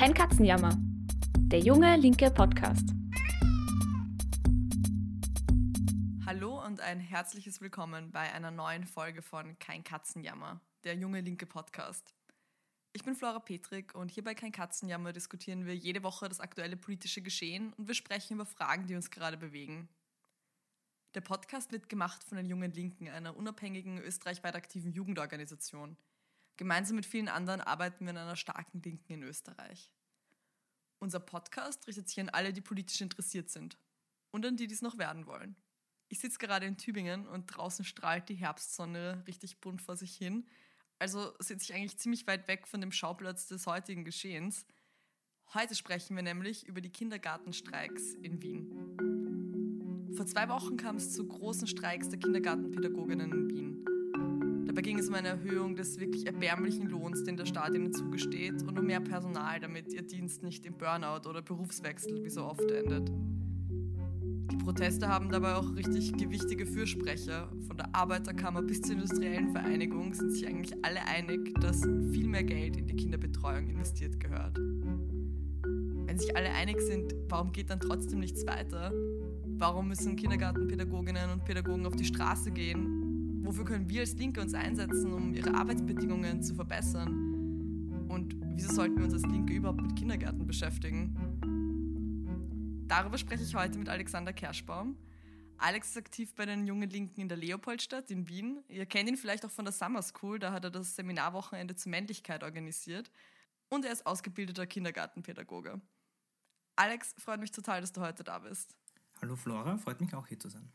[0.00, 0.78] Kein Katzenjammer.
[1.52, 2.88] Der junge linke Podcast.
[6.24, 11.44] Hallo und ein herzliches Willkommen bei einer neuen Folge von Kein Katzenjammer, der junge linke
[11.44, 12.14] Podcast.
[12.94, 16.78] Ich bin Flora Petrik und hier bei Kein Katzenjammer diskutieren wir jede Woche das aktuelle
[16.78, 19.90] politische Geschehen und wir sprechen über Fragen, die uns gerade bewegen.
[21.14, 25.98] Der Podcast wird gemacht von den Jungen Linken, einer unabhängigen österreichweit aktiven Jugendorganisation.
[26.60, 29.90] Gemeinsam mit vielen anderen arbeiten wir in einer starken Linken in Österreich.
[30.98, 33.78] Unser Podcast richtet sich an alle, die politisch interessiert sind
[34.30, 35.56] und an die, die es noch werden wollen.
[36.08, 40.46] Ich sitze gerade in Tübingen und draußen strahlt die Herbstsonne richtig bunt vor sich hin.
[40.98, 44.66] Also sitze ich eigentlich ziemlich weit weg von dem Schauplatz des heutigen Geschehens.
[45.54, 50.12] Heute sprechen wir nämlich über die Kindergartenstreiks in Wien.
[50.14, 53.89] Vor zwei Wochen kam es zu großen Streiks der Kindergartenpädagoginnen in Wien.
[54.70, 58.62] Dabei ging es um eine Erhöhung des wirklich erbärmlichen Lohns, den der Staat ihnen zugesteht,
[58.62, 62.70] und um mehr Personal, damit ihr Dienst nicht im Burnout oder Berufswechsel wie so oft
[62.70, 63.10] endet.
[64.52, 67.50] Die Proteste haben dabei auch richtig gewichtige Fürsprecher.
[67.66, 71.80] Von der Arbeiterkammer bis zur industriellen Vereinigung sind sich eigentlich alle einig, dass
[72.12, 74.56] viel mehr Geld in die Kinderbetreuung investiert gehört.
[74.56, 78.92] Wenn sich alle einig sind, warum geht dann trotzdem nichts weiter?
[79.46, 82.99] Warum müssen Kindergartenpädagoginnen und Pädagogen auf die Straße gehen?
[83.42, 88.06] Wofür können wir als Linke uns einsetzen, um ihre Arbeitsbedingungen zu verbessern?
[88.08, 91.16] Und wieso sollten wir uns als Linke überhaupt mit Kindergärten beschäftigen?
[92.86, 94.96] Darüber spreche ich heute mit Alexander Kerschbaum.
[95.56, 98.62] Alex ist aktiv bei den Jungen Linken in der Leopoldstadt in Wien.
[98.68, 101.90] Ihr kennt ihn vielleicht auch von der Summer School, da hat er das Seminarwochenende zur
[101.90, 103.10] Männlichkeit organisiert.
[103.68, 105.80] Und er ist ausgebildeter Kindergartenpädagoge.
[106.76, 108.74] Alex, freut mich total, dass du heute da bist.
[109.20, 110.72] Hallo Flora, freut mich auch hier zu sein.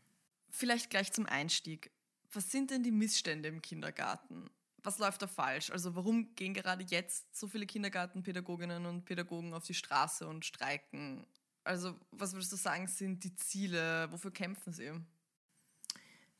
[0.50, 1.90] Vielleicht gleich zum Einstieg.
[2.36, 4.50] Was sind denn die Missstände im Kindergarten?
[4.82, 5.70] Was läuft da falsch?
[5.70, 11.26] Also warum gehen gerade jetzt so viele Kindergartenpädagoginnen und Pädagogen auf die Straße und streiken?
[11.64, 14.12] Also was würdest du sagen, sind die Ziele?
[14.12, 14.92] Wofür kämpfen sie?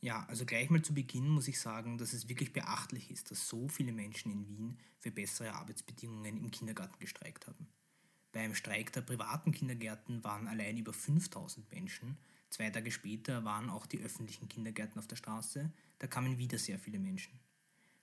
[0.02, 3.48] Ja, also gleich mal zu Beginn muss ich sagen, dass es wirklich beachtlich ist, dass
[3.48, 7.68] so viele Menschen in Wien für bessere Arbeitsbedingungen im Kindergarten gestreikt haben.
[8.32, 12.18] Beim Streik der privaten Kindergärten waren allein über 5000 Menschen.
[12.50, 15.70] Zwei Tage später waren auch die öffentlichen Kindergärten auf der Straße.
[15.98, 17.38] Da kamen wieder sehr viele Menschen.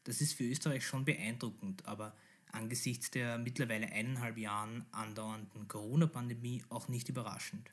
[0.04, 2.16] Das ist für Österreich schon beeindruckend, aber
[2.52, 7.72] angesichts der mittlerweile eineinhalb Jahren andauernden Corona-Pandemie auch nicht überraschend.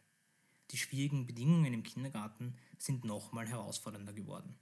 [0.70, 4.56] Die schwierigen Bedingungen im Kindergarten sind nochmal herausfordernder geworden.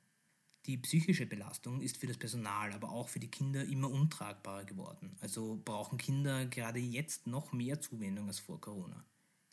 [0.66, 5.16] Die psychische Belastung ist für das Personal, aber auch für die Kinder immer untragbarer geworden.
[5.20, 9.04] Also brauchen Kinder gerade jetzt noch mehr Zuwendung als vor Corona.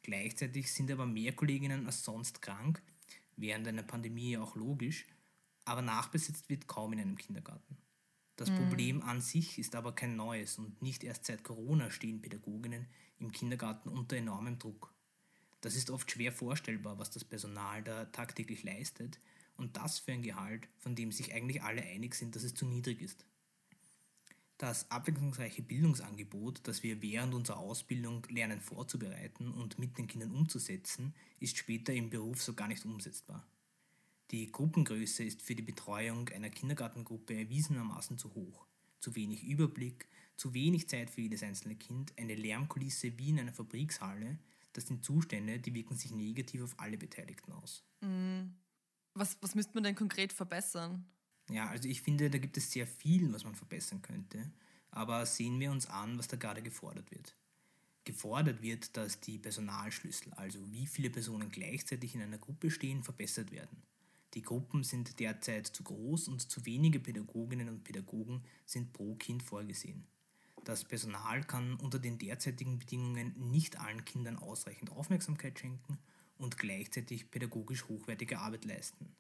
[0.06, 2.80] Gleichzeitig sind aber mehr Kolleginnen als sonst krank,
[3.38, 5.08] während einer Pandemie auch logisch,
[5.66, 7.76] aber nachbesetzt wird kaum in einem Kindergarten.
[8.36, 8.58] Das mhm.
[8.58, 12.86] Problem an sich ist aber kein neues und nicht erst seit Corona stehen Pädagoginnen
[13.18, 14.94] im Kindergarten unter enormem Druck.
[15.62, 19.20] Das ist oft schwer vorstellbar, was das Personal da tagtäglich leistet
[19.58, 22.68] und das für ein Gehalt, von dem sich eigentlich alle einig sind, dass es zu
[22.68, 23.26] niedrig ist.
[24.58, 31.14] Das abwechslungsreiche Bildungsangebot, das wir während unserer Ausbildung lernen vorzubereiten und mit den Kindern umzusetzen,
[31.40, 33.46] ist später im Beruf so gar nicht umsetzbar.
[34.32, 38.66] Die Gruppengröße ist für die Betreuung einer Kindergartengruppe erwiesenermaßen zu hoch.
[39.00, 40.08] Zu wenig Überblick,
[40.38, 44.40] zu wenig Zeit für jedes einzelne Kind, eine Lärmkulisse wie in einer Fabrikshalle,
[44.74, 47.84] das sind Zustände, die wirken sich negativ auf alle Beteiligten aus.
[48.02, 48.50] Mm.
[49.14, 51.06] Was, was müsste man denn konkret verbessern?
[51.50, 54.52] Ja, also ich finde, da gibt es sehr viel, was man verbessern könnte.
[54.92, 57.36] Aber sehen wir uns an, was da gerade gefordert wird.
[58.06, 63.52] Gefordert wird, dass die Personalschlüssel, also wie viele Personen gleichzeitig in einer Gruppe stehen, verbessert
[63.52, 63.82] werden.
[64.36, 69.44] Die Gruppen sind derzeit zu groß und zu wenige Pädagoginnen und Pädagogen sind pro Kind
[69.44, 70.06] vorgesehen.
[70.66, 76.00] Das Personal kann unter den derzeitigen Bedingungen nicht allen Kindern ausreichend Aufmerksamkeit schenken
[76.38, 79.16] und gleichzeitig pädagogisch hochwertige Arbeit leisten.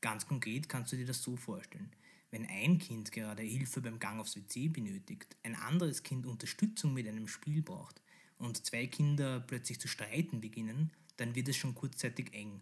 [0.00, 1.90] Ganz konkret kannst du dir das so vorstellen.
[2.30, 7.08] Wenn ein Kind gerade Hilfe beim Gang aufs WC benötigt, ein anderes Kind Unterstützung mit
[7.08, 8.02] einem Spiel braucht
[8.36, 12.60] und zwei Kinder plötzlich zu streiten beginnen, dann wird es schon kurzzeitig eng.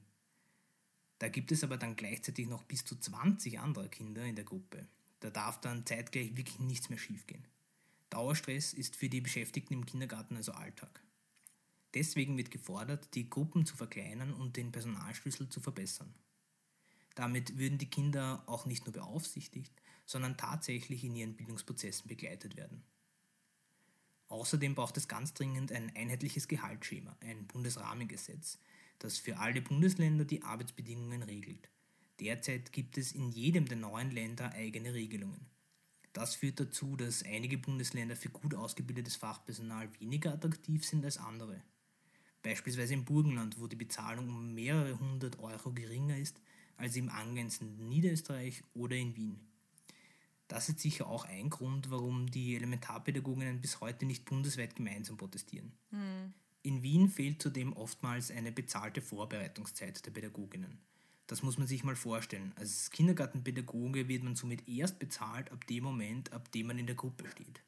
[1.19, 4.87] Da gibt es aber dann gleichzeitig noch bis zu 20 andere Kinder in der Gruppe.
[5.21, 7.45] Da darf dann zeitgleich wirklich nichts mehr schiefgehen.
[8.11, 11.03] Dauerstress ist für die Beschäftigten im Kindergarten also Alltag.
[11.95, 16.15] Deswegen wird gefordert, die Gruppen zu verkleinern und den Personalschlüssel zu verbessern.
[17.17, 19.73] Damit würden die Kinder auch nicht nur beaufsichtigt,
[20.05, 22.85] sondern tatsächlich in ihren Bildungsprozessen begleitet werden.
[24.29, 28.59] Außerdem braucht es ganz dringend ein einheitliches Gehaltsschema, ein Bundesrahmengesetz,
[28.99, 31.71] das für alle Bundesländer die Arbeitsbedingungen regelt.
[32.21, 35.47] Derzeit gibt es in jedem der neuen Länder eigene Regelungen.
[36.13, 41.63] Das führt dazu, dass einige Bundesländer für gut ausgebildetes Fachpersonal weniger attraktiv sind als andere.
[42.43, 46.41] Beispielsweise im Burgenland, wo die Bezahlung um mehrere hundert Euro geringer ist
[46.77, 49.41] als im angrenzenden Niederösterreich oder in Wien.
[50.49, 55.73] Das ist sicher auch ein Grund, warum die Elementarpädagoginnen bis heute nicht bundesweit gemeinsam protestieren.
[55.91, 56.33] Mhm.
[56.63, 60.79] In Wien fehlt zudem oftmals eine bezahlte Vorbereitungszeit der Pädagoginnen.
[61.27, 62.53] Das muss man sich mal vorstellen.
[62.57, 66.95] Als Kindergartenpädagoge wird man somit erst bezahlt ab dem Moment, ab dem man in der
[66.95, 67.63] Gruppe steht.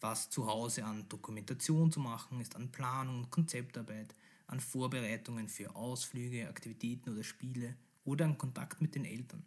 [0.00, 4.14] Was zu Hause an Dokumentation zu machen ist, an Planung und Konzeptarbeit,
[4.46, 7.76] an Vorbereitungen für Ausflüge, Aktivitäten oder Spiele
[8.08, 9.44] oder an Kontakt mit den Eltern.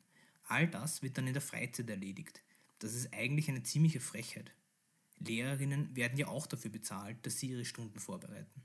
[0.48, 2.44] All das wird dann in der Freizeit erledigt.
[2.80, 4.52] Das ist eigentlich eine ziemliche Frechheit.
[5.20, 8.62] Lehrerinnen werden ja auch dafür bezahlt, dass sie ihre Stunden vorbereiten.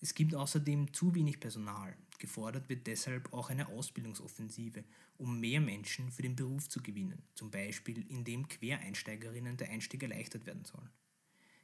[0.00, 1.96] Es gibt außerdem zu wenig Personal.
[2.18, 4.84] Gefordert wird deshalb auch eine Ausbildungsoffensive,
[5.18, 10.46] um mehr Menschen für den Beruf zu gewinnen, zum Beispiel indem Quereinsteigerinnen der Einstieg erleichtert
[10.46, 10.88] werden soll.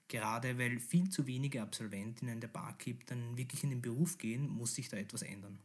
[0.09, 4.75] Gerade weil viel zu wenige Absolventinnen der Barkeep dann wirklich in den Beruf gehen, muss
[4.75, 5.59] sich da etwas ändern.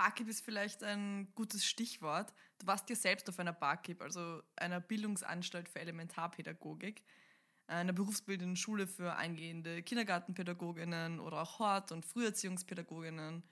[0.00, 2.32] Barkeep ist vielleicht ein gutes Stichwort.
[2.58, 7.02] Du warst ja selbst auf einer Barkeep, also einer Bildungsanstalt für Elementarpädagogik
[7.66, 13.42] einer berufsbildenden Schule für eingehende Kindergartenpädagoginnen oder auch Hort- und Früherziehungspädagoginnen.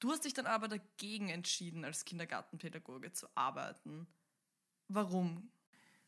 [0.00, 4.08] Du hast dich dann aber dagegen entschieden, als Kindergartenpädagoge zu arbeiten.
[4.88, 5.50] Warum?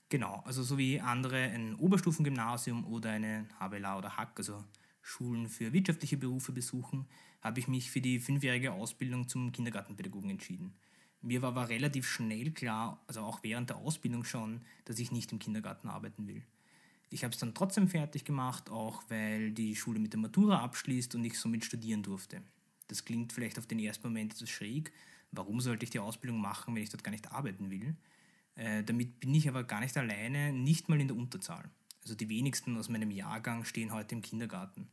[0.08, 4.64] Genau, also so wie andere ein Oberstufengymnasium oder eine HBLA oder Hack, also
[5.02, 7.08] Schulen für wirtschaftliche Berufe besuchen,
[7.46, 10.74] habe ich mich für die fünfjährige Ausbildung zum Kindergartenpädagogen entschieden.
[11.22, 15.32] Mir war aber relativ schnell klar, also auch während der Ausbildung schon, dass ich nicht
[15.32, 16.42] im Kindergarten arbeiten will.
[17.08, 21.14] Ich habe es dann trotzdem fertig gemacht, auch weil die Schule mit der Matura abschließt
[21.14, 22.42] und ich somit studieren durfte.
[22.88, 24.92] Das klingt vielleicht auf den ersten Moment etwas schräg.
[25.32, 27.96] Warum sollte ich die Ausbildung machen, wenn ich dort gar nicht arbeiten will?
[28.56, 31.70] Äh, damit bin ich aber gar nicht alleine, nicht mal in der Unterzahl.
[32.02, 34.88] Also die wenigsten aus meinem Jahrgang stehen heute im Kindergarten.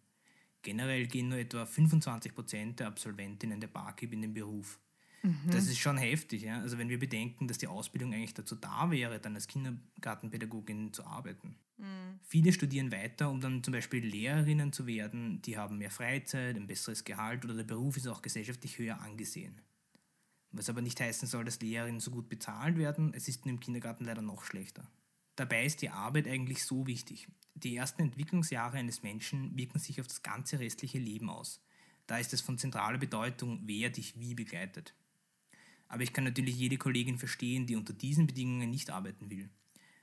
[0.63, 4.79] Generell gehen nur etwa 25 Prozent der Absolventinnen der Barkeep in den Beruf.
[5.23, 5.51] Mhm.
[5.51, 6.43] Das ist schon heftig.
[6.43, 6.61] Ja?
[6.61, 11.05] Also wenn wir bedenken, dass die Ausbildung eigentlich dazu da wäre, dann als Kindergartenpädagogin zu
[11.05, 11.55] arbeiten.
[11.77, 12.19] Mhm.
[12.23, 15.41] Viele studieren weiter, um dann zum Beispiel Lehrerinnen zu werden.
[15.41, 19.61] Die haben mehr Freizeit, ein besseres Gehalt oder der Beruf ist auch gesellschaftlich höher angesehen.
[20.51, 23.13] Was aber nicht heißen soll, dass Lehrerinnen so gut bezahlt werden.
[23.13, 24.89] Es ist im Kindergarten leider noch schlechter.
[25.35, 27.27] Dabei ist die Arbeit eigentlich so wichtig.
[27.55, 31.61] Die ersten Entwicklungsjahre eines Menschen wirken sich auf das ganze restliche Leben aus.
[32.07, 34.93] Da ist es von zentraler Bedeutung, wer dich wie begleitet.
[35.87, 39.49] Aber ich kann natürlich jede Kollegin verstehen, die unter diesen Bedingungen nicht arbeiten will.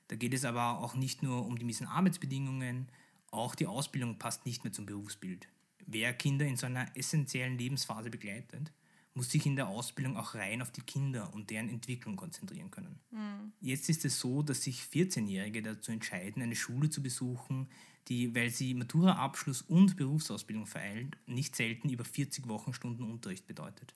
[0.08, 2.88] Da geht es aber auch nicht nur um die miesen Arbeitsbedingungen,
[3.30, 5.48] auch die Ausbildung passt nicht mehr zum Berufsbild.
[5.86, 8.72] Wer Kinder in so einer essentiellen Lebensphase begleitet,
[9.14, 13.00] muss sich in der Ausbildung auch rein auf die Kinder und deren Entwicklung konzentrieren können.
[13.10, 13.52] Mhm.
[13.60, 17.68] Jetzt ist es so, dass sich 14-Jährige dazu entscheiden, eine Schule zu besuchen,
[18.08, 23.94] die, weil sie Matura-Abschluss und Berufsausbildung vereilt, nicht selten über 40 Wochenstunden Unterricht bedeutet.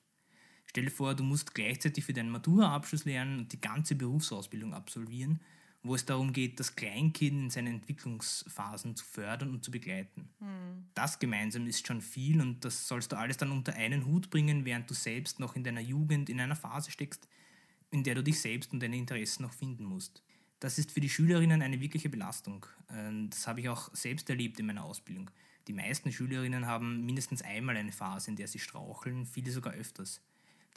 [0.65, 5.39] Stell dir vor, du musst gleichzeitig für deinen Matura-Abschluss lernen und die ganze Berufsausbildung absolvieren
[5.85, 10.29] wo es darum geht, das Kleinkind in seinen Entwicklungsphasen zu fördern und zu begleiten.
[10.39, 10.87] Mhm.
[10.95, 14.65] Das gemeinsam ist schon viel und das sollst du alles dann unter einen Hut bringen,
[14.65, 17.27] während du selbst noch in deiner Jugend in einer Phase steckst,
[17.91, 20.23] in der du dich selbst und deine Interessen noch finden musst.
[20.59, 22.65] Das ist für die Schülerinnen eine wirkliche Belastung.
[23.29, 25.29] Das habe ich auch selbst erlebt in meiner Ausbildung.
[25.67, 30.21] Die meisten Schülerinnen haben mindestens einmal eine Phase, in der sie straucheln, viele sogar öfters.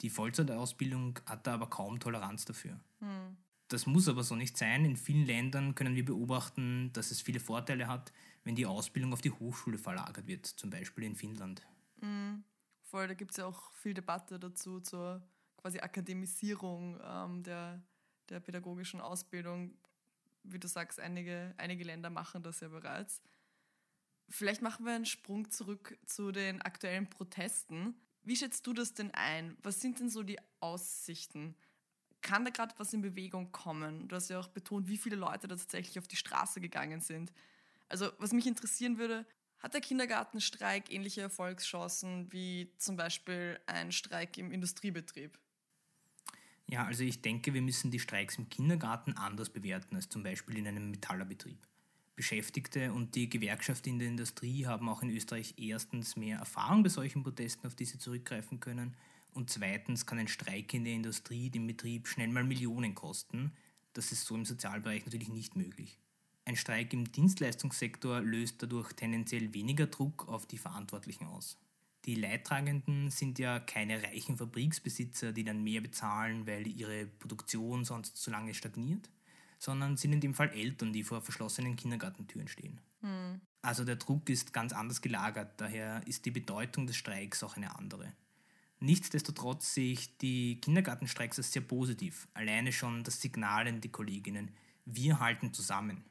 [0.01, 2.79] Die Vollzeitausbildung hat da aber kaum Toleranz dafür.
[2.99, 3.37] Mhm.
[3.69, 4.83] Das muss aber so nicht sein.
[4.83, 8.11] In vielen Ländern können wir beobachten, dass es viele Vorteile hat,
[8.43, 11.65] wenn die Ausbildung auf die Hochschule verlagert wird, zum Beispiel in Finnland.
[12.01, 12.43] Mhm.
[12.81, 15.21] Voll, da gibt es ja auch viel Debatte dazu zur
[15.57, 17.83] quasi Akademisierung ähm, der,
[18.29, 19.77] der pädagogischen Ausbildung.
[20.43, 23.21] Wie du sagst, einige, einige Länder machen das ja bereits.
[24.29, 27.93] Vielleicht machen wir einen Sprung zurück zu den aktuellen Protesten.
[28.23, 29.55] Wie schätzt du das denn ein?
[29.61, 31.55] Was sind denn so die Aussichten?
[32.21, 34.07] Kann da gerade was in Bewegung kommen?
[34.07, 37.31] Du hast ja auch betont, wie viele Leute da tatsächlich auf die Straße gegangen sind.
[37.87, 39.25] Also was mich interessieren würde,
[39.59, 45.37] hat der Kindergartenstreik ähnliche Erfolgschancen wie zum Beispiel ein Streik im Industriebetrieb?
[46.67, 50.57] Ja, also ich denke, wir müssen die Streiks im Kindergarten anders bewerten als zum Beispiel
[50.57, 51.57] in einem Metallerbetrieb.
[52.15, 56.89] Beschäftigte und die Gewerkschaft in der Industrie haben auch in Österreich erstens mehr Erfahrung bei
[56.89, 58.95] solchen Protesten, auf die sie zurückgreifen können
[59.39, 63.53] und zweitens kann ein Streik in der Industrie den Betrieb schnell mal Millionen kosten.
[63.93, 65.97] Das ist so im Sozialbereich natürlich nicht möglich.
[66.43, 71.57] Ein Streik im Dienstleistungssektor löst dadurch tendenziell weniger Druck auf die Verantwortlichen aus.
[72.03, 78.17] Die Leidtragenden sind ja keine reichen Fabriksbesitzer, die dann mehr bezahlen, weil ihre Produktion sonst
[78.17, 79.09] zu lange stagniert,
[79.57, 82.81] sondern sind in dem Fall Eltern, die vor verschlossenen Kindergartentüren stehen.
[82.99, 83.39] Mhm.
[83.61, 87.77] Also der Druck ist ganz anders gelagert, daher ist die Bedeutung des Streiks auch eine
[87.77, 88.11] andere.
[88.81, 92.27] Nichtsdestotrotz sehe ich die Kindergartenstreiks als sehr positiv.
[92.33, 94.51] Alleine schon das Signal an die Kolleginnen,
[94.85, 96.03] wir halten zusammen.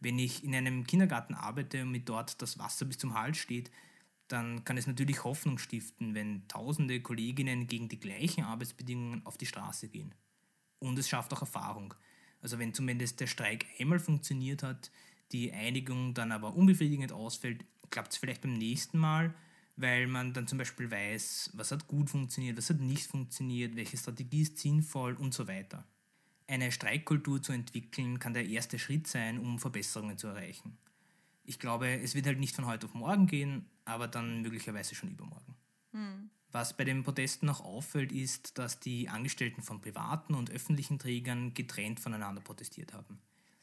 [0.00, 3.70] Wenn ich in einem Kindergarten arbeite und mir dort das Wasser bis zum Hals steht,
[4.28, 9.46] dann kann es natürlich Hoffnung stiften, wenn tausende Kolleginnen gegen die gleichen Arbeitsbedingungen auf die
[9.46, 10.14] Straße gehen.
[10.78, 11.94] Und es schafft auch Erfahrung.
[12.40, 14.92] Also wenn zumindest der Streik einmal funktioniert hat,
[15.32, 19.34] die Einigung dann aber unbefriedigend ausfällt, klappt es vielleicht beim nächsten Mal,
[19.78, 23.96] weil man dann zum Beispiel weiß, was hat gut funktioniert, was hat nicht funktioniert, welche
[23.96, 25.86] Strategie ist sinnvoll und so weiter.
[26.48, 30.78] Eine Streikkultur zu entwickeln kann der erste Schritt sein, um Verbesserungen zu erreichen.
[31.44, 35.10] Ich glaube, es wird halt nicht von heute auf morgen gehen, aber dann möglicherweise schon
[35.10, 35.54] übermorgen.
[35.92, 36.30] Hm.
[36.50, 41.54] Was bei den Protesten noch auffällt, ist, dass die Angestellten von privaten und öffentlichen Trägern
[41.54, 43.18] getrennt voneinander protestiert haben.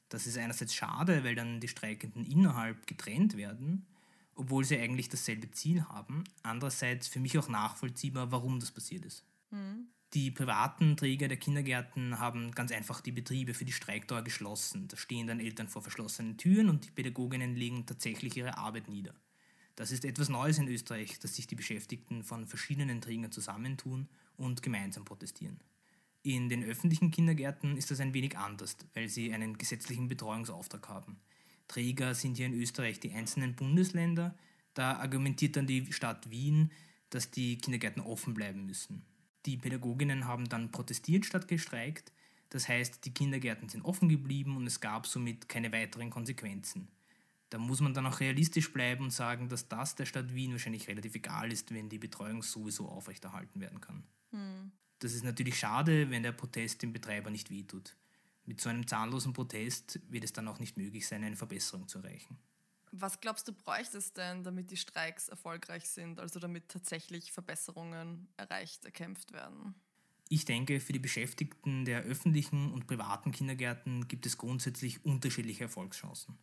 [0.09, 3.85] Das ist einerseits schade, weil dann die Streikenden innerhalb getrennt werden,
[4.35, 6.23] obwohl sie eigentlich dasselbe Ziel haben.
[6.43, 9.25] Andererseits für mich auch nachvollziehbar, warum das passiert ist.
[9.51, 9.87] Mhm.
[10.13, 14.87] Die privaten Träger der Kindergärten haben ganz einfach die Betriebe für die Streikdauer geschlossen.
[14.87, 19.13] Da stehen dann Eltern vor verschlossenen Türen und die Pädagoginnen legen tatsächlich ihre Arbeit nieder.
[19.75, 24.61] Das ist etwas Neues in Österreich, dass sich die Beschäftigten von verschiedenen Trägern zusammentun und
[24.61, 25.59] gemeinsam protestieren.
[26.23, 31.17] In den öffentlichen Kindergärten ist das ein wenig anders, weil sie einen gesetzlichen Betreuungsauftrag haben.
[31.67, 34.35] Träger sind hier in Österreich die einzelnen Bundesländer.
[34.73, 36.71] Da argumentiert dann die Stadt Wien,
[37.09, 39.05] dass die Kindergärten offen bleiben müssen.
[39.45, 42.11] Die Pädagoginnen haben dann protestiert statt gestreikt.
[42.49, 46.87] Das heißt, die Kindergärten sind offen geblieben und es gab somit keine weiteren Konsequenzen.
[47.49, 50.87] Da muss man dann auch realistisch bleiben und sagen, dass das der Stadt Wien wahrscheinlich
[50.87, 54.03] relativ egal ist, wenn die Betreuung sowieso aufrechterhalten werden kann.
[54.31, 54.71] Hm.
[54.99, 57.95] Das ist natürlich schade, wenn der Protest dem Betreiber nicht wehtut.
[58.45, 61.99] Mit so einem zahnlosen Protest wird es dann auch nicht möglich sein, eine Verbesserung zu
[61.99, 62.37] erreichen.
[62.91, 68.27] Was glaubst du, bräuchte es denn, damit die Streiks erfolgreich sind, also damit tatsächlich Verbesserungen
[68.37, 69.75] erreicht, erkämpft werden?
[70.29, 76.37] Ich denke, für die Beschäftigten der öffentlichen und privaten Kindergärten gibt es grundsätzlich unterschiedliche Erfolgschancen.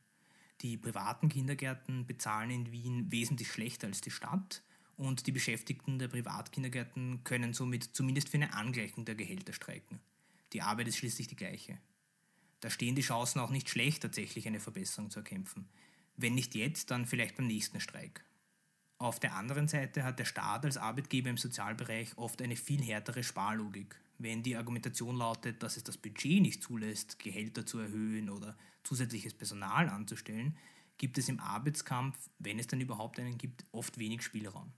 [0.61, 4.63] Die privaten Kindergärten bezahlen in Wien wesentlich schlechter als die Stadt
[4.97, 10.01] und die Beschäftigten der Privatkindergärten können somit zumindest für eine Angleichung der Gehälter streiken.
[10.53, 11.79] Die Arbeit ist schließlich die gleiche.
[12.63, 15.69] Da stehen die Chancen auch nicht schlecht, tatsächlich eine Verbesserung zu erkämpfen.
[16.17, 18.25] Wenn nicht jetzt, dann vielleicht beim nächsten Streik.
[18.99, 23.25] Auf der anderen Seite hat der Staat als Arbeitgeber im Sozialbereich oft eine viel härtere
[23.25, 24.01] Sparlogik.
[24.19, 29.35] Wenn die Argumentation lautet, dass es das Budget nicht zulässt, Gehälter zu erhöhen oder zusätzliches
[29.35, 30.57] Personal anzustellen,
[30.99, 34.73] gibt es im Arbeitskampf, wenn es dann überhaupt einen gibt, oft wenig Spielraum.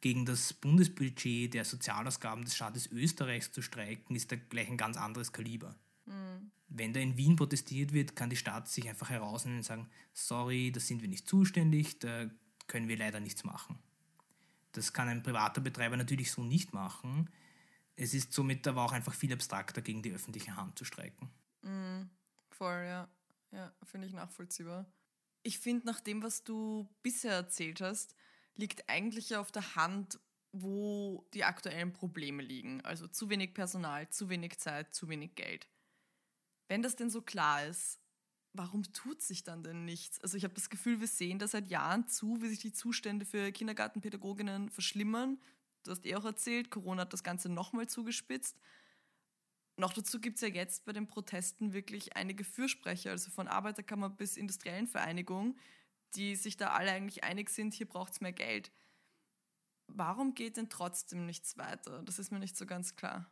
[0.00, 4.96] Gegen das Bundesbudget der Sozialausgaben des Staates Österreichs zu streiken, ist da gleich ein ganz
[4.96, 5.76] anderes Kaliber.
[6.06, 6.52] Mhm.
[6.68, 10.72] Wenn da in Wien protestiert wird, kann die Stadt sich einfach herausnehmen und sagen, sorry,
[10.72, 12.28] da sind wir nicht zuständig, da
[12.66, 13.78] können wir leider nichts machen.
[14.72, 17.30] Das kann ein privater Betreiber natürlich so nicht machen.
[17.94, 21.30] Es ist somit aber auch einfach viel abstrakter, gegen die öffentliche Hand zu streiken.
[21.62, 22.10] Mm,
[22.50, 23.08] voll, ja.
[23.52, 24.86] Ja, finde ich nachvollziehbar.
[25.42, 28.14] Ich finde, nach dem, was du bisher erzählt hast,
[28.56, 30.18] liegt eigentlich auf der Hand,
[30.52, 32.80] wo die aktuellen Probleme liegen.
[32.82, 35.68] Also zu wenig Personal, zu wenig Zeit, zu wenig Geld.
[36.68, 38.00] Wenn das denn so klar ist,
[38.52, 40.20] warum tut sich dann denn nichts?
[40.20, 43.26] Also ich habe das Gefühl, wir sehen da seit Jahren zu, wie sich die Zustände
[43.26, 45.38] für Kindergartenpädagoginnen verschlimmern.
[45.84, 48.56] Du hast eh auch erzählt, Corona hat das Ganze nochmal zugespitzt.
[49.76, 54.08] Noch dazu gibt es ja jetzt bei den Protesten wirklich einige Fürsprecher, also von Arbeiterkammer
[54.08, 55.56] bis Industriellen Vereinigung,
[56.14, 58.72] die sich da alle eigentlich einig sind, hier braucht es mehr Geld.
[59.86, 62.02] Warum geht denn trotzdem nichts weiter?
[62.02, 63.30] Das ist mir nicht so ganz klar.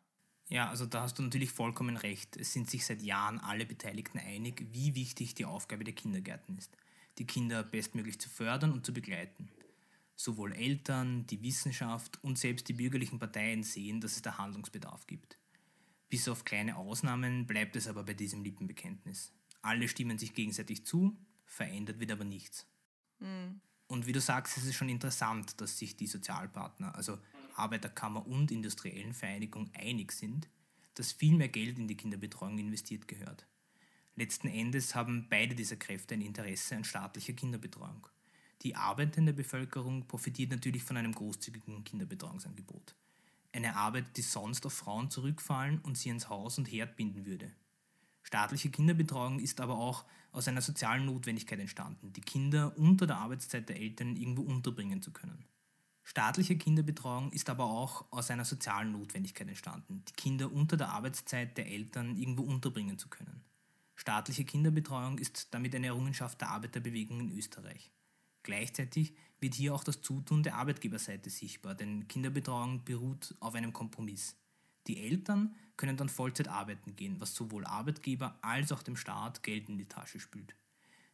[0.48, 2.36] Ja, also da hast du natürlich vollkommen recht.
[2.36, 6.76] Es sind sich seit Jahren alle Beteiligten einig, wie wichtig die Aufgabe der Kindergärten ist,
[7.18, 9.48] die Kinder bestmöglich zu fördern und zu begleiten.
[10.16, 15.38] Sowohl Eltern, die Wissenschaft und selbst die bürgerlichen Parteien sehen, dass es da Handlungsbedarf gibt.
[16.08, 19.32] Bis auf kleine Ausnahmen bleibt es aber bei diesem Lippenbekenntnis.
[19.62, 22.66] Alle stimmen sich gegenseitig zu, verändert wird aber nichts.
[23.18, 23.60] Mhm.
[23.86, 27.18] Und wie du sagst, ist es schon interessant, dass sich die Sozialpartner, also
[27.56, 30.48] Arbeiterkammer und Industriellen Vereinigung einig sind,
[30.94, 33.46] dass viel mehr Geld in die Kinderbetreuung investiert gehört.
[34.16, 38.06] Letzten Endes haben beide dieser Kräfte ein Interesse an staatlicher Kinderbetreuung.
[38.62, 42.94] Die arbeitende Bevölkerung profitiert natürlich von einem großzügigen Kinderbetreuungsangebot.
[43.52, 47.52] Eine Arbeit, die sonst auf Frauen zurückfallen und sie ins Haus und Herd binden würde.
[48.22, 53.68] Staatliche Kinderbetreuung ist aber auch aus einer sozialen Notwendigkeit entstanden, die Kinder unter der Arbeitszeit
[53.68, 55.44] der Eltern irgendwo unterbringen zu können.
[56.06, 61.56] Staatliche Kinderbetreuung ist aber auch aus einer sozialen Notwendigkeit entstanden, die Kinder unter der Arbeitszeit
[61.56, 63.42] der Eltern irgendwo unterbringen zu können.
[63.96, 67.90] Staatliche Kinderbetreuung ist damit eine Errungenschaft der Arbeiterbewegung in Österreich.
[68.42, 74.36] Gleichzeitig wird hier auch das Zutun der Arbeitgeberseite sichtbar, denn Kinderbetreuung beruht auf einem Kompromiss.
[74.86, 79.70] Die Eltern können dann Vollzeit arbeiten gehen, was sowohl Arbeitgeber als auch dem Staat Geld
[79.70, 80.54] in die Tasche spült.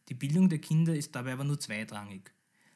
[0.09, 2.33] Die Bildung der Kinder ist dabei aber nur zweitrangig.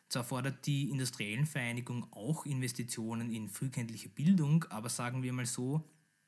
[0.10, 5.84] Zwar fordert die Industriellenvereinigung auch Investitionen in frühkindliche Bildung, aber sagen wir mal so,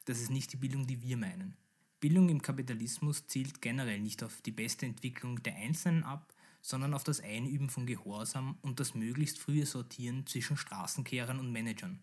[0.05, 1.55] das ist nicht die Bildung, die wir meinen.
[1.99, 7.03] Bildung im Kapitalismus zielt generell nicht auf die beste Entwicklung der Einzelnen ab, sondern auf
[7.03, 11.99] das Einüben von Gehorsam und das möglichst frühe Sortieren zwischen Straßenkehrern und Managern.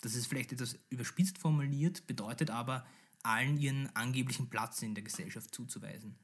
[0.00, 2.86] Das ist vielleicht etwas überspitzt formuliert, bedeutet aber,
[3.22, 6.16] allen ihren angeblichen Platz in der Gesellschaft zuzuweisen.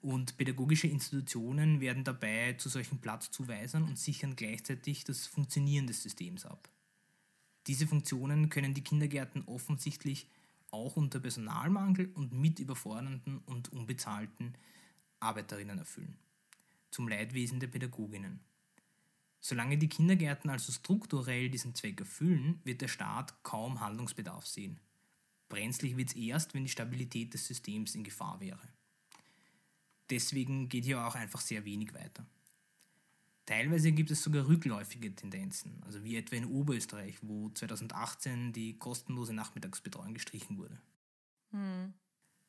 [0.00, 6.44] Und pädagogische Institutionen werden dabei zu solchen Platzzuweisern und sichern gleichzeitig das Funktionieren des Systems
[6.44, 6.68] ab.
[7.66, 10.28] Diese Funktionen können die Kindergärten offensichtlich
[10.70, 14.54] auch unter Personalmangel und mit überfordernden und unbezahlten
[15.18, 16.18] Arbeiterinnen erfüllen.
[16.90, 18.40] Zum Leidwesen der Pädagoginnen.
[19.40, 24.78] Solange die Kindergärten also strukturell diesen Zweck erfüllen, wird der Staat kaum Handlungsbedarf sehen.
[25.48, 28.75] Brenzlig wird es erst, wenn die Stabilität des Systems in Gefahr wäre
[30.10, 32.26] deswegen geht hier auch einfach sehr wenig weiter.
[33.46, 39.32] Teilweise gibt es sogar rückläufige Tendenzen, also wie etwa in Oberösterreich, wo 2018 die kostenlose
[39.32, 40.80] Nachmittagsbetreuung gestrichen wurde.
[41.52, 41.94] Hm.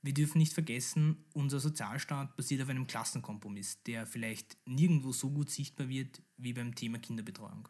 [0.01, 5.49] Wir dürfen nicht vergessen, unser Sozialstaat basiert auf einem Klassenkompromiss, der vielleicht nirgendwo so gut
[5.49, 7.67] sichtbar wird wie beim Thema Kinderbetreuung.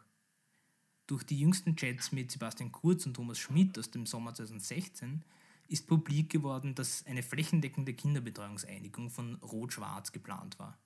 [1.06, 5.24] Durch die jüngsten Chats mit Sebastian Kurz und Thomas Schmidt aus dem Sommer 2016
[5.68, 10.78] ist publik geworden, dass eine flächendeckende Kinderbetreuungseinigung von Rot-Schwarz geplant war,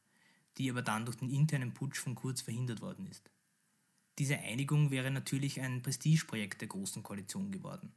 [0.59, 3.31] die aber dann durch den internen Putsch von Kurz verhindert worden ist.
[4.19, 7.93] Diese Einigung wäre natürlich ein Prestigeprojekt der Großen Koalition geworden.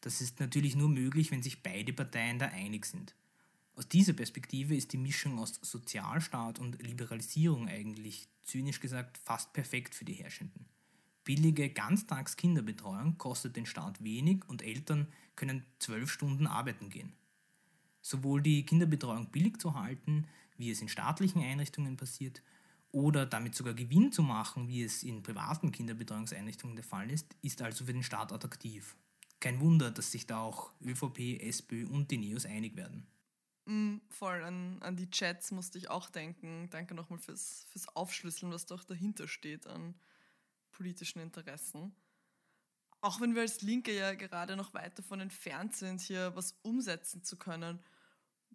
[0.00, 3.14] Das ist natürlich nur möglich, wenn sich beide Parteien da einig sind.
[3.74, 9.94] Aus dieser Perspektive ist die Mischung aus Sozialstaat und Liberalisierung eigentlich, zynisch gesagt, fast perfekt
[9.94, 10.66] für die Herrschenden.
[11.24, 15.06] Billige Ganztagskinderbetreuung kostet den Staat wenig und Eltern
[15.36, 17.12] können zwölf Stunden arbeiten gehen.
[18.00, 22.42] Sowohl die Kinderbetreuung billig zu halten, wie es in staatlichen Einrichtungen passiert,
[22.92, 27.62] oder damit sogar Gewinn zu machen, wie es in privaten Kinderbetreuungseinrichtungen der Fall ist, ist
[27.62, 28.96] also für den Staat attraktiv.
[29.38, 33.06] Kein Wunder, dass sich da auch ÖVP, SPÖ und die Neos einig werden.
[33.66, 36.68] Mm, voll, an, an die Chats musste ich auch denken.
[36.70, 39.94] Danke nochmal fürs, fürs Aufschlüsseln, was doch dahinter steht an
[40.80, 41.94] politischen Interessen.
[43.02, 47.22] Auch wenn wir als Linke ja gerade noch weit davon entfernt sind, hier was umsetzen
[47.22, 47.84] zu können,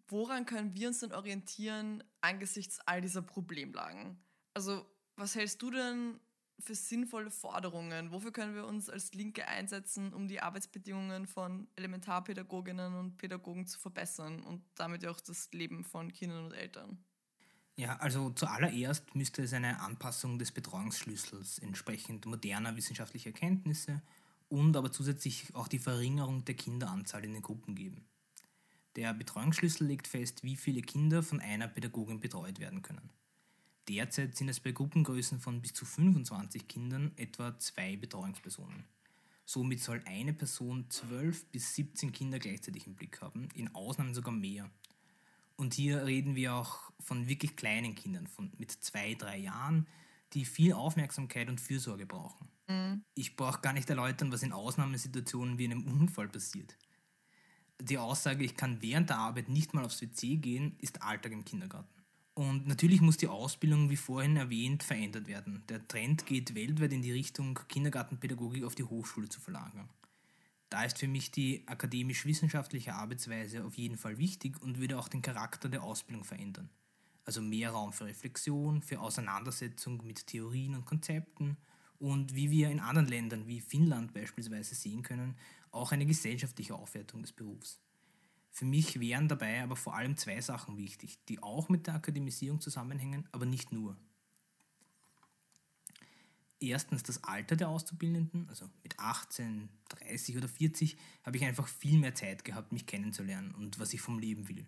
[0.07, 4.17] woran können wir uns denn orientieren angesichts all dieser Problemlagen?
[4.55, 6.19] Also, was hältst du denn
[6.57, 8.11] für sinnvolle Forderungen?
[8.11, 13.79] Wofür können wir uns als Linke einsetzen, um die Arbeitsbedingungen von Elementarpädagoginnen und Pädagogen zu
[13.79, 17.05] verbessern und damit ja auch das Leben von Kindern und Eltern?
[17.77, 24.01] Ja, also zuallererst müsste es eine Anpassung des Betreuungsschlüssels entsprechend moderner wissenschaftlicher Erkenntnisse
[24.47, 28.05] und aber zusätzlich auch die Verringerung der Kinderanzahl in den Gruppen geben.
[28.95, 33.09] Der Betreuungsschlüssel legt fest, wie viele Kinder von einer Pädagogin betreut werden können.
[33.89, 38.85] Derzeit sind es bei Gruppengrößen von bis zu 25 Kindern etwa zwei Betreuungspersonen.
[39.43, 44.33] Somit soll eine Person 12 bis 17 Kinder gleichzeitig im Blick haben, in Ausnahmen sogar
[44.33, 44.71] mehr.
[45.55, 49.87] Und hier reden wir auch von wirklich kleinen Kindern, von mit zwei, drei Jahren,
[50.33, 52.49] die viel Aufmerksamkeit und Fürsorge brauchen.
[52.67, 53.03] Mhm.
[53.13, 56.77] Ich brauche gar nicht erläutern, was in Ausnahmesituationen wie einem Unfall passiert.
[57.81, 61.45] Die Aussage, ich kann während der Arbeit nicht mal aufs WC gehen, ist Alltag im
[61.45, 61.89] Kindergarten.
[62.33, 65.63] Und natürlich muss die Ausbildung, wie vorhin erwähnt, verändert werden.
[65.69, 69.89] Der Trend geht weltweit in die Richtung, Kindergartenpädagogik auf die Hochschule zu verlagern.
[70.69, 75.21] Da ist für mich die akademisch-wissenschaftliche Arbeitsweise auf jeden Fall wichtig und würde auch den
[75.21, 76.69] Charakter der Ausbildung verändern.
[77.23, 81.57] Also mehr Raum für Reflexion, für Auseinandersetzung mit Theorien und Konzepten
[81.99, 85.35] und wie wir in anderen Ländern wie Finnland beispielsweise sehen können,
[85.71, 87.79] auch eine gesellschaftliche Aufwertung des Berufs.
[88.51, 92.61] Für mich wären dabei aber vor allem zwei Sachen wichtig, die auch mit der Akademisierung
[92.61, 93.97] zusammenhängen, aber nicht nur
[96.59, 101.99] erstens das Alter der Auszubildenden, also mit 18, 30 oder 40 habe ich einfach viel
[101.99, 104.65] mehr Zeit gehabt, mich kennenzulernen und was ich vom Leben will.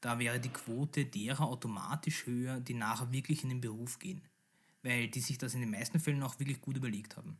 [0.00, 4.22] Da wäre die Quote derer automatisch höher, die nachher wirklich in den Beruf gehen,
[4.82, 7.38] weil die sich das in den meisten Fällen auch wirklich gut überlegt haben.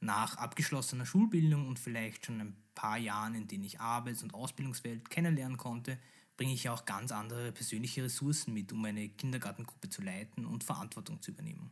[0.00, 5.08] Nach abgeschlossener Schulbildung und vielleicht schon ein paar Jahren, in denen ich Arbeits- und Ausbildungswelt
[5.08, 5.98] kennenlernen konnte,
[6.36, 11.22] bringe ich auch ganz andere persönliche Ressourcen mit, um eine Kindergartengruppe zu leiten und Verantwortung
[11.22, 11.70] zu übernehmen.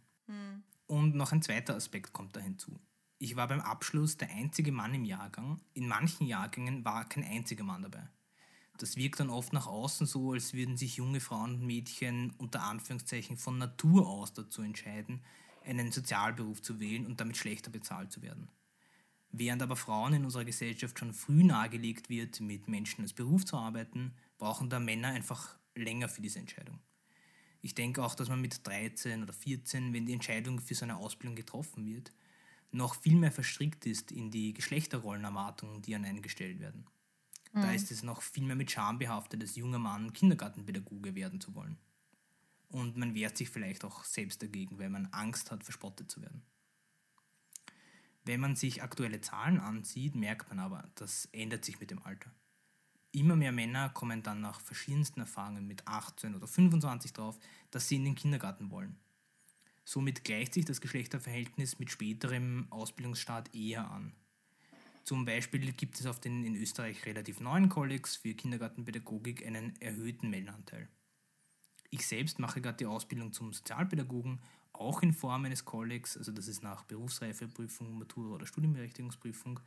[0.92, 2.78] Und noch ein zweiter Aspekt kommt da hinzu.
[3.16, 5.58] Ich war beim Abschluss der einzige Mann im Jahrgang.
[5.72, 8.10] In manchen Jahrgängen war kein einziger Mann dabei.
[8.76, 12.64] Das wirkt dann oft nach außen so, als würden sich junge Frauen und Mädchen unter
[12.64, 15.22] Anführungszeichen von Natur aus dazu entscheiden,
[15.64, 18.50] einen Sozialberuf zu wählen und damit schlechter bezahlt zu werden.
[19.30, 23.56] Während aber Frauen in unserer Gesellschaft schon früh nahegelegt wird, mit Menschen als Beruf zu
[23.56, 26.80] arbeiten, brauchen da Männer einfach länger für diese Entscheidung.
[27.62, 30.96] Ich denke auch, dass man mit 13 oder 14, wenn die Entscheidung für so eine
[30.96, 32.12] Ausbildung getroffen wird,
[32.72, 36.86] noch viel mehr verstrickt ist in die Geschlechterrollenerwartungen, die an einen gestellt werden.
[37.52, 37.62] Mhm.
[37.62, 41.54] Da ist es noch viel mehr mit Scham behaftet, als junger Mann Kindergartenpädagoge werden zu
[41.54, 41.78] wollen.
[42.68, 46.42] Und man wehrt sich vielleicht auch selbst dagegen, weil man Angst hat, verspottet zu werden.
[48.24, 52.30] Wenn man sich aktuelle Zahlen ansieht, merkt man aber, das ändert sich mit dem Alter.
[53.12, 57.38] Immer mehr Männer kommen dann nach verschiedensten Erfahrungen mit 18 oder 25 drauf,
[57.70, 58.96] dass sie in den Kindergarten wollen.
[59.84, 64.12] Somit gleicht sich das Geschlechterverhältnis mit späterem Ausbildungsstart eher an.
[65.04, 70.30] Zum Beispiel gibt es auf den in Österreich relativ neuen Kollegs für Kindergartenpädagogik einen erhöhten
[70.30, 70.88] Meldeanteil.
[71.90, 74.40] Ich selbst mache gerade die Ausbildung zum Sozialpädagogen
[74.72, 79.60] auch in Form eines Kollegs, also das ist nach Berufsreifeprüfung, Matura oder Studienberechtigungsprüfung.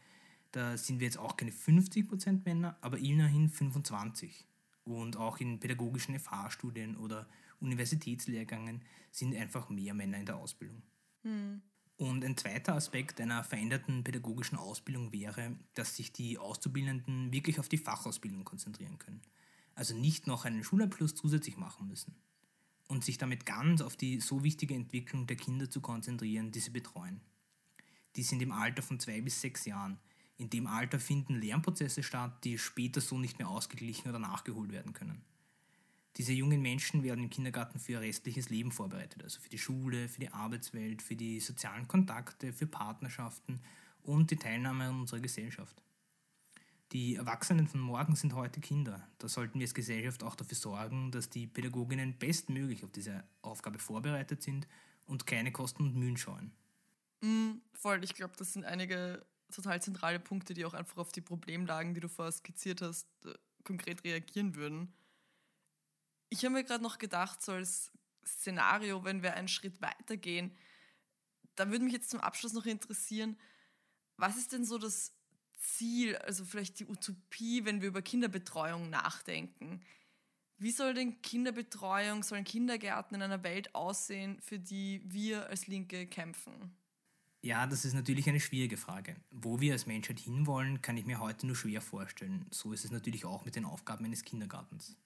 [0.55, 4.47] Da sind wir jetzt auch keine 50% Männer, aber immerhin 25.
[4.85, 7.27] Und auch in pädagogischen FH-Studien oder
[7.59, 10.81] Universitätslehrgängen sind einfach mehr Männer in der Ausbildung.
[11.23, 11.61] Hm.
[11.97, 17.67] Und ein zweiter Aspekt einer veränderten pädagogischen Ausbildung wäre, dass sich die Auszubildenden wirklich auf
[17.67, 19.21] die Fachausbildung konzentrieren können.
[19.73, 22.15] Also nicht noch einen Schulabschluss zusätzlich machen müssen
[22.87, 26.71] und sich damit ganz auf die so wichtige Entwicklung der Kinder zu konzentrieren, die sie
[26.71, 27.19] betreuen.
[28.15, 29.99] Die sind im Alter von zwei bis sechs Jahren.
[30.37, 34.93] In dem Alter finden Lernprozesse statt, die später so nicht mehr ausgeglichen oder nachgeholt werden
[34.93, 35.23] können.
[36.17, 40.07] Diese jungen Menschen werden im Kindergarten für ihr restliches Leben vorbereitet, also für die Schule,
[40.07, 43.61] für die Arbeitswelt, für die sozialen Kontakte, für Partnerschaften
[44.01, 45.81] und die Teilnahme an unserer Gesellschaft.
[46.91, 49.05] Die Erwachsenen von morgen sind heute Kinder.
[49.17, 53.79] Da sollten wir als Gesellschaft auch dafür sorgen, dass die Pädagoginnen bestmöglich auf diese Aufgabe
[53.79, 54.67] vorbereitet sind
[55.05, 56.53] und keine Kosten und Mühen scheuen.
[57.21, 61.21] Mm, voll, ich glaube, das sind einige total zentrale Punkte, die auch einfach auf die
[61.21, 64.93] Problemlagen, die du vorher skizziert hast, äh, konkret reagieren würden.
[66.29, 67.91] Ich habe mir gerade noch gedacht, so als
[68.25, 70.55] Szenario, wenn wir einen Schritt weitergehen,
[71.55, 73.38] da würde mich jetzt zum Abschluss noch interessieren,
[74.17, 75.13] was ist denn so das
[75.58, 79.81] Ziel, also vielleicht die Utopie, wenn wir über Kinderbetreuung nachdenken.
[80.58, 86.08] Wie soll denn Kinderbetreuung, sollen Kindergärten in einer Welt aussehen, für die wir als Linke
[86.08, 86.77] kämpfen?
[87.45, 89.17] Ja, das ist natürlich eine schwierige Frage.
[89.29, 92.47] Wo wir als Menschheit hinwollen, kann ich mir heute nur schwer vorstellen.
[92.49, 94.97] So ist es natürlich auch mit den Aufgaben eines Kindergartens.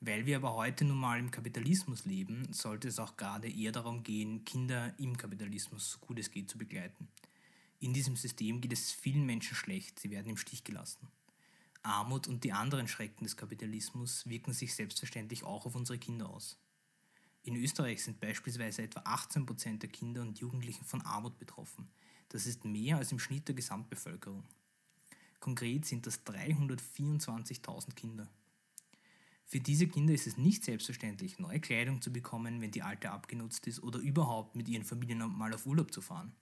[0.00, 4.02] Weil wir aber heute nun mal im Kapitalismus leben, sollte es auch gerade eher darum
[4.02, 7.08] gehen, Kinder im Kapitalismus so gut es geht zu begleiten.
[7.78, 11.08] In diesem System geht es vielen Menschen schlecht, sie werden im Stich gelassen.
[11.82, 16.58] Armut und die anderen Schrecken des Kapitalismus wirken sich selbstverständlich auch auf unsere Kinder aus.
[17.44, 21.88] In Österreich sind beispielsweise etwa 18% der Kinder und Jugendlichen von Armut betroffen.
[22.28, 24.44] Das ist mehr als im Schnitt der Gesamtbevölkerung.
[25.40, 28.28] Konkret sind das 324.000 Kinder.
[29.44, 33.66] Für diese Kinder ist es nicht selbstverständlich, neue Kleidung zu bekommen, wenn die alte abgenutzt
[33.66, 36.32] ist oder überhaupt mit ihren Familien mal auf Urlaub zu fahren.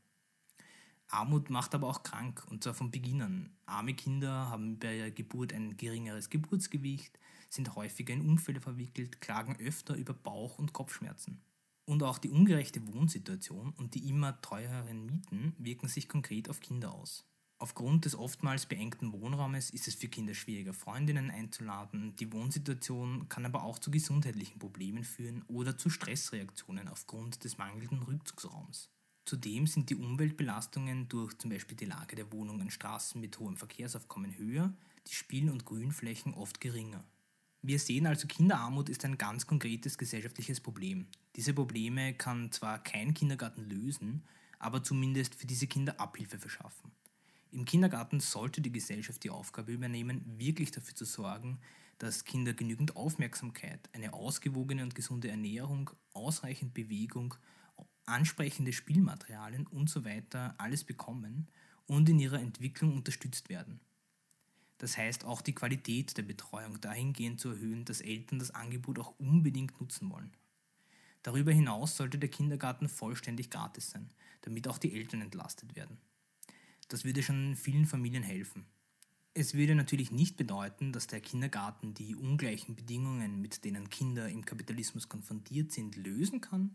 [1.08, 3.50] Armut macht aber auch krank, und zwar von Beginn an.
[3.66, 7.18] Arme Kinder haben bei ihrer Geburt ein geringeres Geburtsgewicht,
[7.50, 11.42] sind häufiger in Unfälle verwickelt, klagen öfter über Bauch- und Kopfschmerzen.
[11.84, 16.94] Und auch die ungerechte Wohnsituation und die immer teureren Mieten wirken sich konkret auf Kinder
[16.94, 17.26] aus.
[17.58, 22.16] Aufgrund des oftmals beengten Wohnraumes ist es für Kinder schwieriger, Freundinnen einzuladen.
[22.16, 28.02] Die Wohnsituation kann aber auch zu gesundheitlichen Problemen führen oder zu Stressreaktionen aufgrund des mangelnden
[28.02, 28.88] Rückzugsraums.
[29.26, 33.56] Zudem sind die Umweltbelastungen durch zum Beispiel die Lage der Wohnung an Straßen mit hohem
[33.56, 34.72] Verkehrsaufkommen höher,
[35.06, 37.04] die Spiel- und Grünflächen oft geringer.
[37.62, 41.06] Wir sehen also, Kinderarmut ist ein ganz konkretes gesellschaftliches Problem.
[41.36, 44.24] Diese Probleme kann zwar kein Kindergarten lösen,
[44.58, 46.90] aber zumindest für diese Kinder Abhilfe verschaffen.
[47.52, 51.58] Im Kindergarten sollte die Gesellschaft die Aufgabe übernehmen, wirklich dafür zu sorgen,
[51.98, 57.34] dass Kinder genügend Aufmerksamkeit, eine ausgewogene und gesunde Ernährung, ausreichend Bewegung
[58.06, 60.02] ansprechende Spielmaterialien und so
[60.58, 61.48] alles bekommen
[61.86, 63.80] und in ihrer Entwicklung unterstützt werden.
[64.80, 69.12] Das heißt auch die Qualität der Betreuung dahingehend zu erhöhen, dass Eltern das Angebot auch
[69.18, 70.32] unbedingt nutzen wollen.
[71.22, 74.08] Darüber hinaus sollte der Kindergarten vollständig gratis sein,
[74.40, 75.98] damit auch die Eltern entlastet werden.
[76.88, 78.64] Das würde schon vielen Familien helfen.
[79.34, 84.46] Es würde natürlich nicht bedeuten, dass der Kindergarten die ungleichen Bedingungen, mit denen Kinder im
[84.46, 86.74] Kapitalismus konfrontiert sind, lösen kann,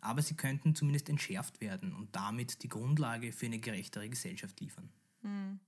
[0.00, 4.90] aber sie könnten zumindest entschärft werden und damit die Grundlage für eine gerechtere Gesellschaft liefern.
[5.22, 5.60] Mhm.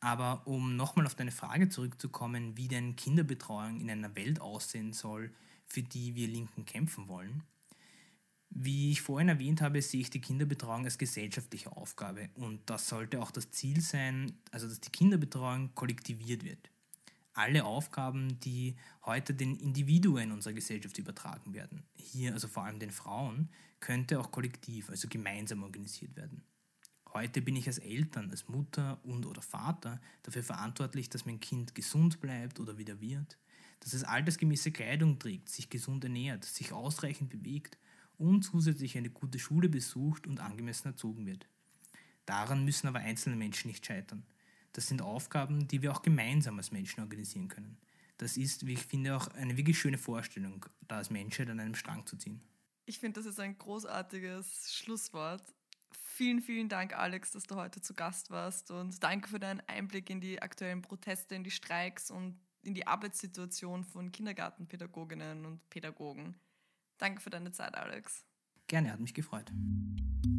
[0.00, 5.30] Aber um nochmal auf deine Frage zurückzukommen, wie denn Kinderbetreuung in einer Welt aussehen soll,
[5.66, 7.44] für die wir Linken kämpfen wollen,
[8.50, 13.22] wie ich vorhin erwähnt habe, sehe ich die Kinderbetreuung als gesellschaftliche Aufgabe und das sollte
[13.22, 16.70] auch das Ziel sein, also dass die Kinderbetreuung kollektiviert wird.
[17.32, 22.90] Alle Aufgaben, die heute den Individuen unserer Gesellschaft übertragen werden, hier also vor allem den
[22.90, 26.42] Frauen, könnte auch kollektiv, also gemeinsam organisiert werden.
[27.12, 31.74] Heute bin ich als Eltern, als Mutter und oder Vater dafür verantwortlich, dass mein Kind
[31.74, 33.36] gesund bleibt oder wieder wird,
[33.80, 37.78] dass es altersgemäße Kleidung trägt, sich gesund ernährt, sich ausreichend bewegt
[38.16, 41.48] und zusätzlich eine gute Schule besucht und angemessen erzogen wird.
[42.26, 44.24] Daran müssen aber einzelne Menschen nicht scheitern.
[44.72, 47.76] Das sind Aufgaben, die wir auch gemeinsam als Menschen organisieren können.
[48.18, 51.74] Das ist, wie ich finde, auch eine wirklich schöne Vorstellung, da als Menschheit an einem
[51.74, 52.40] Strang zu ziehen.
[52.84, 55.42] Ich finde, das ist ein großartiges Schlusswort.
[55.92, 60.10] Vielen, vielen Dank, Alex, dass du heute zu Gast warst und danke für deinen Einblick
[60.10, 66.36] in die aktuellen Proteste, in die Streiks und in die Arbeitssituation von Kindergartenpädagoginnen und Pädagogen.
[66.98, 68.24] Danke für deine Zeit, Alex.
[68.66, 69.50] Gerne, hat mich gefreut.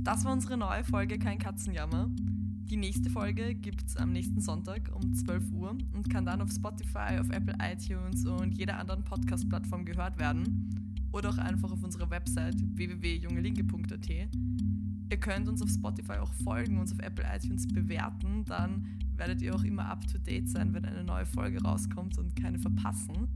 [0.04, 2.08] Das war unsere neue Folge Kein Katzenjammer.
[2.12, 6.52] Die nächste Folge gibt es am nächsten Sonntag um 12 Uhr und kann dann auf
[6.52, 11.10] Spotify, auf Apple iTunes und jeder anderen Podcast-Plattform gehört werden.
[11.12, 14.71] Oder auch einfach auf unserer Website www.jungelinke.at.
[15.12, 19.54] Ihr könnt uns auf Spotify auch folgen, uns auf Apple iTunes bewerten, dann werdet ihr
[19.54, 23.28] auch immer up to date sein, wenn eine neue Folge rauskommt und keine verpassen.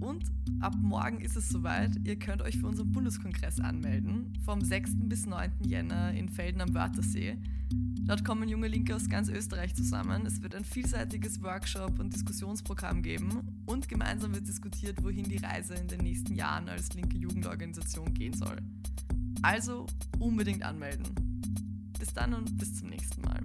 [0.00, 0.24] Und
[0.58, 4.96] ab morgen ist es soweit, ihr könnt euch für unseren Bundeskongress anmelden, vom 6.
[5.04, 5.52] bis 9.
[5.64, 7.38] Jänner in Felden am Wörthersee.
[8.06, 10.26] Dort kommen junge Linke aus ganz Österreich zusammen.
[10.26, 15.74] Es wird ein vielseitiges Workshop- und Diskussionsprogramm geben und gemeinsam wird diskutiert, wohin die Reise
[15.74, 18.56] in den nächsten Jahren als linke Jugendorganisation gehen soll.
[19.44, 19.84] Also
[20.20, 21.92] unbedingt anmelden.
[21.98, 23.40] Bis dann und bis zum nächsten Mal.